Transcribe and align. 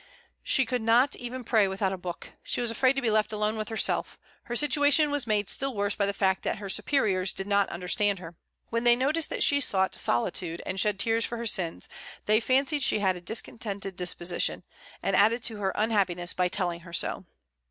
She 0.41 0.65
could 0.65 0.81
not 0.81 1.15
even 1.17 1.43
pray 1.43 1.67
without 1.67 1.93
a 1.93 1.95
book. 1.95 2.31
She 2.41 2.59
was 2.59 2.71
afraid 2.71 2.93
to 2.95 3.03
be 3.03 3.11
left 3.11 3.31
alone 3.31 3.55
with 3.55 3.69
herself. 3.69 4.17
Her 4.45 4.55
situation 4.55 5.11
was 5.11 5.27
made 5.27 5.47
still 5.47 5.75
worse 5.75 5.93
by 5.93 6.07
the 6.07 6.11
fact 6.11 6.41
that 6.41 6.57
her 6.57 6.69
superiors 6.69 7.33
did 7.33 7.45
not 7.45 7.69
understand 7.69 8.17
her. 8.17 8.35
When 8.71 8.83
they 8.83 8.95
noticed 8.95 9.29
that 9.29 9.43
she 9.43 9.61
sought 9.61 9.93
solitude, 9.93 10.63
and 10.65 10.79
shed 10.79 10.97
tears 10.97 11.23
for 11.23 11.37
her 11.37 11.45
sins, 11.45 11.87
they 12.25 12.39
fancied 12.39 12.81
she 12.81 12.97
had 12.97 13.15
a 13.15 13.21
discontented 13.21 13.95
disposition, 13.95 14.63
and 15.03 15.15
added 15.15 15.43
to 15.43 15.57
her 15.57 15.71
unhappiness 15.75 16.33
by 16.33 16.47
telling 16.47 16.79
her 16.79 16.93
so. 16.93 17.25